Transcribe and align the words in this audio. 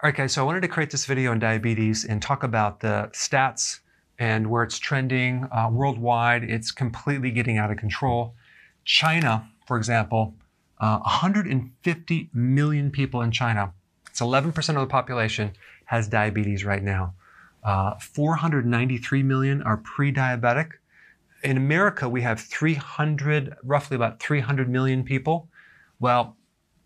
Guys, 0.00 0.32
so 0.32 0.42
I 0.42 0.46
wanted 0.46 0.60
to 0.60 0.68
create 0.68 0.90
this 0.90 1.06
video 1.06 1.32
on 1.32 1.40
diabetes 1.40 2.04
and 2.04 2.22
talk 2.22 2.44
about 2.44 2.78
the 2.78 3.10
stats 3.12 3.80
and 4.20 4.48
where 4.48 4.62
it's 4.62 4.78
trending 4.78 5.48
uh, 5.50 5.68
worldwide. 5.72 6.44
It's 6.44 6.70
completely 6.70 7.32
getting 7.32 7.58
out 7.58 7.72
of 7.72 7.78
control. 7.78 8.36
China, 8.84 9.50
for 9.66 9.76
example, 9.76 10.34
uh, 10.78 10.98
150 10.98 12.30
million 12.32 12.92
people 12.92 13.22
in 13.22 13.32
China, 13.32 13.74
it's 14.08 14.20
11% 14.20 14.56
of 14.68 14.76
the 14.76 14.86
population, 14.86 15.52
has 15.86 16.06
diabetes 16.06 16.64
right 16.64 16.82
now. 16.82 17.14
Uh, 17.64 17.98
493 17.98 19.24
million 19.24 19.62
are 19.62 19.78
pre 19.78 20.12
diabetic. 20.12 20.74
In 21.42 21.56
America, 21.56 22.08
we 22.08 22.22
have 22.22 22.40
300, 22.40 23.56
roughly 23.64 23.96
about 23.96 24.20
300 24.20 24.68
million 24.70 25.02
people. 25.02 25.48
Well, 25.98 26.36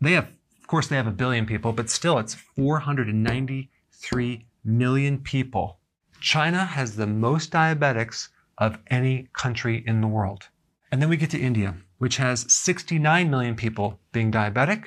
they 0.00 0.12
have 0.12 0.28
of 0.66 0.68
course, 0.68 0.88
they 0.88 0.96
have 0.96 1.06
a 1.06 1.12
billion 1.12 1.46
people, 1.46 1.72
but 1.72 1.88
still, 1.88 2.18
it's 2.18 2.34
493 2.34 4.46
million 4.64 5.18
people. 5.20 5.78
China 6.18 6.64
has 6.64 6.96
the 6.96 7.06
most 7.06 7.52
diabetics 7.52 8.30
of 8.58 8.80
any 8.88 9.28
country 9.32 9.84
in 9.86 10.00
the 10.00 10.08
world. 10.08 10.48
And 10.90 11.00
then 11.00 11.08
we 11.08 11.18
get 11.18 11.30
to 11.30 11.38
India, 11.38 11.76
which 11.98 12.16
has 12.16 12.52
69 12.52 13.30
million 13.30 13.54
people 13.54 14.00
being 14.10 14.32
diabetic. 14.32 14.86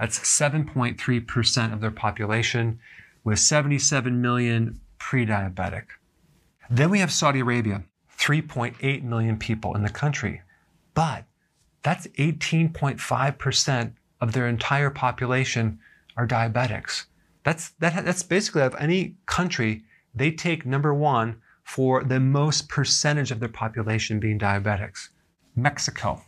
That's 0.00 0.18
7.3% 0.18 1.72
of 1.72 1.80
their 1.80 1.92
population, 1.92 2.80
with 3.22 3.38
77 3.38 4.20
million 4.20 4.80
pre 4.98 5.24
diabetic. 5.24 5.84
Then 6.68 6.90
we 6.90 6.98
have 6.98 7.12
Saudi 7.12 7.38
Arabia, 7.38 7.84
3.8 8.18 9.04
million 9.04 9.38
people 9.38 9.76
in 9.76 9.84
the 9.84 9.90
country. 9.90 10.42
But 10.92 11.22
that's 11.84 12.08
18.5% 12.18 13.92
of 14.20 14.32
their 14.32 14.46
entire 14.46 14.90
population 14.90 15.78
are 16.16 16.26
diabetics. 16.26 17.04
That's, 17.44 17.70
that, 17.78 18.04
that's 18.04 18.22
basically 18.22 18.62
of 18.62 18.74
any 18.78 19.16
country, 19.26 19.82
they 20.14 20.30
take 20.30 20.66
number 20.66 20.92
one 20.92 21.40
for 21.64 22.02
the 22.04 22.20
most 22.20 22.68
percentage 22.68 23.30
of 23.30 23.40
their 23.40 23.48
population 23.48 24.20
being 24.20 24.38
diabetics. 24.38 25.08
Mexico, 25.56 26.22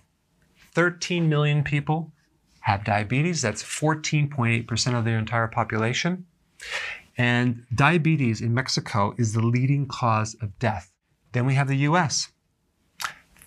13 0.75 1.29
million 1.29 1.63
people 1.63 2.13
have 2.61 2.85
diabetes. 2.85 3.43
That's 3.43 3.63
14.8% 3.63 4.99
of 4.99 5.05
their 5.05 5.19
entire 5.19 5.49
population. 5.49 6.27
And 7.19 7.65
diabetes 7.75 8.41
in 8.41 8.55
Mexico 8.55 9.15
is 9.19 9.33
the 9.33 9.45
leading 9.45 9.87
cause 9.87 10.35
of 10.41 10.59
death. 10.59 10.93
Then 11.33 11.45
we 11.45 11.55
have 11.55 11.69
the 11.69 11.77
US. 11.89 12.29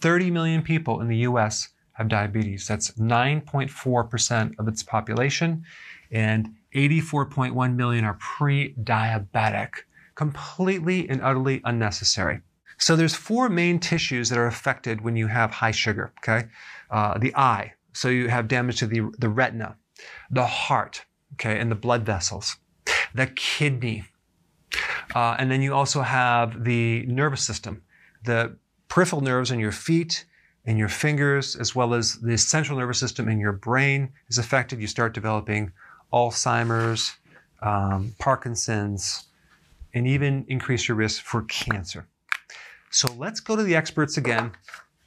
30 0.01 0.31
million 0.31 0.61
people 0.61 1.01
in 1.01 1.07
the 1.07 1.17
US 1.19 1.69
have 1.95 2.07
diabetes. 2.07 2.67
That's 2.67 2.91
9.4% 2.91 4.59
of 4.59 4.67
its 4.67 4.83
population, 4.83 5.63
and 6.11 6.49
84.1 6.73 7.75
million 7.75 8.05
are 8.05 8.17
pre-diabetic. 8.19 9.69
Completely 10.15 11.09
and 11.09 11.21
utterly 11.21 11.61
unnecessary. 11.65 12.39
So 12.77 12.95
there's 12.95 13.15
four 13.15 13.49
main 13.49 13.79
tissues 13.79 14.29
that 14.29 14.37
are 14.37 14.47
affected 14.47 15.01
when 15.01 15.17
you 15.17 15.27
have 15.27 15.51
high 15.51 15.71
sugar. 15.71 16.13
Okay, 16.19 16.47
uh, 16.89 17.17
the 17.17 17.35
eye, 17.35 17.73
so 17.91 18.07
you 18.07 18.29
have 18.29 18.47
damage 18.47 18.79
to 18.79 18.87
the 18.87 19.01
the 19.17 19.27
retina, 19.27 19.75
the 20.31 20.45
heart, 20.45 21.05
okay, 21.33 21.59
and 21.59 21.69
the 21.69 21.75
blood 21.75 22.05
vessels, 22.05 22.55
the 23.13 23.27
kidney, 23.27 24.05
uh, 25.13 25.35
and 25.37 25.51
then 25.51 25.61
you 25.61 25.73
also 25.73 26.01
have 26.01 26.63
the 26.63 27.05
nervous 27.07 27.41
system, 27.41 27.81
the 28.23 28.57
peripheral 28.87 29.21
nerves 29.21 29.51
in 29.51 29.59
your 29.59 29.71
feet 29.71 30.25
in 30.65 30.77
your 30.77 30.89
fingers, 30.89 31.55
as 31.55 31.75
well 31.75 31.93
as 31.93 32.15
the 32.15 32.37
central 32.37 32.79
nervous 32.79 32.99
system 32.99 33.29
in 33.29 33.39
your 33.39 33.51
brain 33.51 34.11
is 34.29 34.37
affected. 34.37 34.79
You 34.79 34.87
start 34.87 35.13
developing 35.13 35.71
Alzheimer's, 36.11 37.13
um, 37.61 38.15
Parkinson's, 38.19 39.25
and 39.93 40.07
even 40.07 40.45
increase 40.47 40.87
your 40.87 40.97
risk 40.97 41.23
for 41.23 41.43
cancer. 41.43 42.07
So 42.89 43.13
let's 43.17 43.39
go 43.39 43.55
to 43.55 43.63
the 43.63 43.75
experts 43.75 44.17
again, 44.17 44.51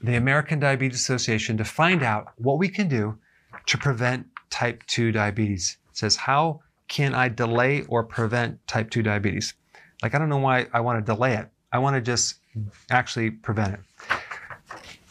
the 0.01 0.17
American 0.17 0.61
Diabetes 0.61 1.01
Association, 1.01 1.57
to 1.57 1.65
find 1.65 2.03
out 2.03 2.33
what 2.37 2.59
we 2.59 2.69
can 2.69 2.89
do 2.89 3.19
to 3.67 3.79
prevent 3.79 4.27
type 4.51 4.83
2 4.87 5.13
diabetes. 5.13 5.77
It 5.91 5.97
says, 5.97 6.17
How 6.17 6.61
can 6.87 7.15
I 7.15 7.29
delay 7.29 7.83
or 7.89 8.05
prevent 8.05 8.65
type 8.67 8.91
2 8.91 9.03
diabetes? 9.03 9.55
Like, 10.03 10.15
I 10.15 10.19
don't 10.19 10.29
know 10.29 10.39
why 10.39 10.67
I 10.73 10.81
want 10.81 11.05
to 11.05 11.13
delay 11.15 11.35
it. 11.35 11.49
I 11.73 11.79
want 11.79 11.97
to 11.97 12.01
just 12.01 12.37
actually 12.91 13.31
prevent 13.31 13.75
it. 13.75 13.81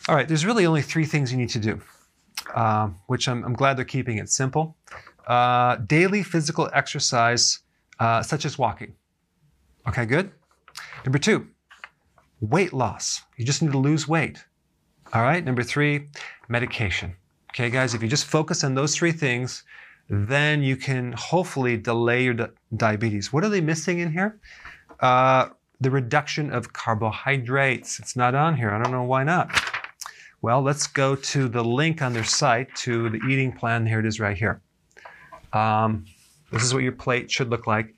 All 0.07 0.15
right, 0.15 0.25
there's 0.25 0.45
really 0.45 0.65
only 0.65 0.81
three 0.81 1.05
things 1.05 1.33
you 1.33 1.37
need 1.37 1.49
to 1.49 1.59
do, 1.59 1.81
uh, 2.55 2.87
which 3.07 3.27
I'm, 3.27 3.43
I'm, 3.43 3.53
glad 3.53 3.75
they're 3.75 3.83
keeping 3.83 4.19
it 4.19 4.29
simple. 4.29 4.77
Uh, 5.27 5.75
daily 5.75 6.23
physical 6.23 6.69
exercise, 6.73 7.59
uh, 7.99 8.23
such 8.23 8.45
as 8.45 8.57
walking. 8.57 8.93
Okay, 9.85 10.05
good. 10.05 10.31
Number 11.05 11.19
two, 11.19 11.47
weight 12.39 12.71
loss. 12.71 13.21
You 13.35 13.43
just 13.43 13.61
need 13.61 13.73
to 13.73 13.77
lose 13.77 14.07
weight. 14.07 14.45
All 15.11 15.23
right, 15.23 15.43
number 15.43 15.61
three, 15.61 16.07
medication. 16.47 17.13
Okay, 17.51 17.69
guys, 17.69 17.93
if 17.93 18.01
you 18.01 18.07
just 18.07 18.27
focus 18.27 18.63
on 18.63 18.75
those 18.75 18.95
three 18.95 19.11
things, 19.11 19.63
then 20.09 20.63
you 20.63 20.77
can 20.77 21.11
hopefully 21.17 21.75
delay 21.75 22.23
your 22.23 22.33
di- 22.33 22.47
diabetes. 22.77 23.33
What 23.33 23.43
are 23.43 23.49
they 23.49 23.59
missing 23.59 23.99
in 23.99 24.13
here? 24.13 24.39
Uh, 25.01 25.49
the 25.81 25.91
reduction 25.91 26.51
of 26.51 26.71
carbohydrates. 26.71 27.99
It's 27.99 28.15
not 28.15 28.35
on 28.35 28.55
here. 28.55 28.71
I 28.71 28.81
don't 28.81 28.93
know 28.93 29.03
why 29.03 29.25
not. 29.25 29.51
Well, 30.41 30.61
let's 30.61 30.85
go 30.85 31.15
to 31.15 31.47
the 31.47 31.63
link 31.63 32.01
on 32.01 32.13
their 32.13 32.23
site 32.23 32.73
to 32.77 33.09
the 33.09 33.19
eating 33.27 33.51
plan. 33.51 33.85
Here 33.87 33.99
it 33.99 34.05
is 34.05 34.19
right 34.19 34.37
here. 34.37 34.61
Um, 35.51 36.05
this 36.51 36.63
is 36.63 36.73
what 36.73 36.83
your 36.83 36.91
plate 36.91 37.31
should 37.31 37.49
look 37.49 37.65
like. 37.65 37.95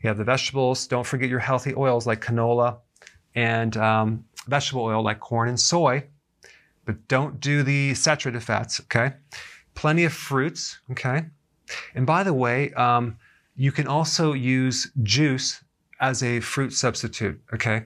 You 0.00 0.08
have 0.08 0.18
the 0.18 0.24
vegetables. 0.24 0.86
Don't 0.86 1.04
forget 1.04 1.28
your 1.28 1.40
healthy 1.40 1.74
oils 1.74 2.06
like 2.06 2.24
canola 2.24 2.78
and 3.34 3.76
um, 3.76 4.24
vegetable 4.46 4.82
oil 4.82 5.02
like 5.02 5.18
corn 5.18 5.48
and 5.48 5.58
soy, 5.58 6.04
but 6.84 7.08
don't 7.08 7.40
do 7.40 7.62
the 7.62 7.94
saturated 7.94 8.42
fats, 8.42 8.80
okay? 8.80 9.14
Plenty 9.74 10.04
of 10.04 10.12
fruits, 10.12 10.78
okay? 10.92 11.26
And 11.94 12.06
by 12.06 12.22
the 12.22 12.32
way, 12.32 12.72
um, 12.74 13.16
you 13.56 13.72
can 13.72 13.86
also 13.88 14.32
use 14.32 14.90
juice 15.02 15.62
as 16.00 16.22
a 16.22 16.40
fruit 16.40 16.72
substitute, 16.72 17.40
okay? 17.52 17.84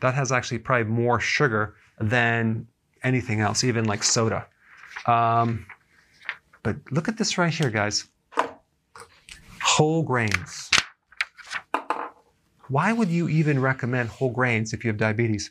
That 0.00 0.14
has 0.14 0.32
actually 0.32 0.58
probably 0.58 0.92
more 0.92 1.20
sugar 1.20 1.76
than 2.00 2.66
anything 3.04 3.40
else, 3.40 3.64
even 3.64 3.84
like 3.84 4.02
soda. 4.02 4.46
Um, 5.06 5.66
but 6.62 6.76
look 6.90 7.08
at 7.08 7.16
this 7.16 7.38
right 7.38 7.52
here, 7.52 7.70
guys. 7.70 8.08
Whole 9.62 10.02
grains. 10.02 10.70
Why 12.68 12.92
would 12.92 13.08
you 13.08 13.28
even 13.28 13.60
recommend 13.60 14.08
whole 14.08 14.30
grains 14.30 14.72
if 14.72 14.84
you 14.84 14.88
have 14.88 14.96
diabetes? 14.96 15.50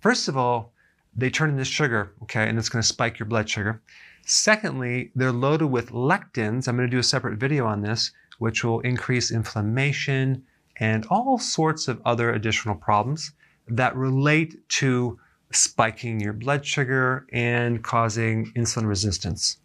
First 0.00 0.28
of 0.28 0.36
all, 0.36 0.72
they 1.14 1.28
turn 1.28 1.50
into 1.50 1.64
sugar, 1.64 2.14
okay, 2.22 2.48
and 2.48 2.58
it's 2.58 2.68
going 2.68 2.82
to 2.82 2.88
spike 2.88 3.18
your 3.18 3.26
blood 3.26 3.48
sugar. 3.48 3.82
Secondly, 4.24 5.10
they're 5.14 5.32
loaded 5.32 5.66
with 5.66 5.90
lectins. 5.90 6.68
I'm 6.68 6.76
going 6.76 6.88
to 6.88 6.94
do 6.94 6.98
a 7.00 7.02
separate 7.02 7.38
video 7.38 7.66
on 7.66 7.82
this, 7.82 8.12
which 8.38 8.64
will 8.64 8.80
increase 8.80 9.30
inflammation 9.30 10.44
and 10.76 11.04
all 11.10 11.38
sorts 11.38 11.88
of 11.88 12.00
other 12.04 12.30
additional 12.32 12.74
problems 12.74 13.32
that 13.68 13.94
relate 13.96 14.66
to 14.68 15.18
spiking 15.54 16.20
your 16.20 16.32
blood 16.32 16.64
sugar 16.64 17.26
and 17.32 17.82
causing 17.82 18.52
insulin 18.52 18.86
resistance. 18.86 19.58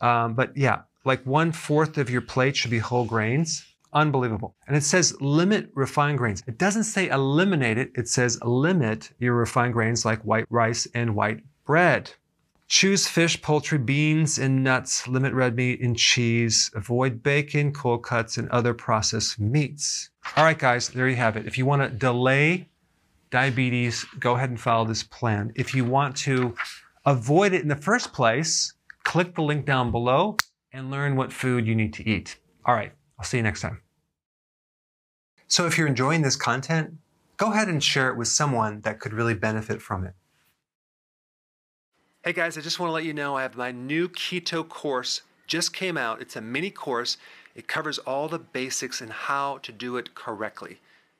Um, 0.00 0.34
but 0.34 0.56
yeah, 0.56 0.82
like 1.04 1.24
one 1.24 1.52
fourth 1.52 1.98
of 1.98 2.10
your 2.10 2.20
plate 2.20 2.56
should 2.56 2.70
be 2.70 2.78
whole 2.78 3.04
grains. 3.04 3.64
Unbelievable. 3.92 4.54
And 4.68 4.76
it 4.76 4.84
says 4.84 5.20
limit 5.20 5.70
refined 5.74 6.18
grains. 6.18 6.42
It 6.46 6.58
doesn't 6.58 6.84
say 6.84 7.08
eliminate 7.08 7.78
it, 7.78 7.90
it 7.96 8.08
says 8.08 8.38
limit 8.42 9.10
your 9.18 9.34
refined 9.34 9.72
grains 9.72 10.04
like 10.04 10.20
white 10.22 10.46
rice 10.48 10.86
and 10.94 11.16
white 11.16 11.40
bread. 11.66 12.12
Choose 12.68 13.08
fish, 13.08 13.42
poultry, 13.42 13.78
beans, 13.78 14.38
and 14.38 14.62
nuts. 14.62 15.08
Limit 15.08 15.34
red 15.34 15.56
meat 15.56 15.80
and 15.80 15.96
cheese. 15.96 16.70
Avoid 16.76 17.20
bacon, 17.20 17.72
cold 17.72 18.04
cuts, 18.04 18.36
and 18.36 18.48
other 18.50 18.74
processed 18.74 19.40
meats. 19.40 20.10
All 20.36 20.44
right, 20.44 20.56
guys, 20.56 20.88
there 20.88 21.08
you 21.08 21.16
have 21.16 21.36
it. 21.36 21.48
If 21.48 21.58
you 21.58 21.66
want 21.66 21.82
to 21.82 21.88
delay 21.88 22.68
diabetes, 23.30 24.04
go 24.18 24.34
ahead 24.34 24.50
and 24.50 24.60
follow 24.60 24.84
this 24.84 25.02
plan. 25.02 25.52
If 25.54 25.74
you 25.74 25.84
want 25.84 26.16
to 26.18 26.54
avoid 27.06 27.52
it 27.52 27.62
in 27.62 27.68
the 27.68 27.76
first 27.76 28.12
place, 28.12 28.74
click 29.04 29.34
the 29.34 29.42
link 29.42 29.64
down 29.66 29.90
below 29.90 30.36
and 30.72 30.90
learn 30.90 31.16
what 31.16 31.32
food 31.32 31.66
you 31.66 31.74
need 31.74 31.92
to 31.94 32.08
eat. 32.08 32.36
All 32.64 32.74
right, 32.74 32.92
I'll 33.18 33.24
see 33.24 33.38
you 33.38 33.42
next 33.42 33.60
time. 33.60 33.80
So 35.48 35.66
if 35.66 35.76
you're 35.76 35.88
enjoying 35.88 36.22
this 36.22 36.36
content, 36.36 36.94
go 37.36 37.52
ahead 37.52 37.68
and 37.68 37.82
share 37.82 38.10
it 38.10 38.16
with 38.16 38.28
someone 38.28 38.82
that 38.82 39.00
could 39.00 39.12
really 39.12 39.34
benefit 39.34 39.82
from 39.82 40.04
it. 40.04 40.14
Hey 42.22 42.32
guys, 42.32 42.58
I 42.58 42.60
just 42.60 42.78
want 42.78 42.90
to 42.90 42.94
let 42.94 43.04
you 43.04 43.14
know 43.14 43.36
I 43.36 43.42
have 43.42 43.56
my 43.56 43.72
new 43.72 44.08
keto 44.08 44.68
course 44.68 45.22
just 45.46 45.72
came 45.72 45.96
out. 45.96 46.20
It's 46.20 46.36
a 46.36 46.40
mini 46.40 46.70
course. 46.70 47.16
It 47.56 47.66
covers 47.66 47.98
all 47.98 48.28
the 48.28 48.38
basics 48.38 49.00
and 49.00 49.10
how 49.10 49.58
to 49.58 49.72
do 49.72 49.96
it 49.96 50.14
correctly. 50.14 50.78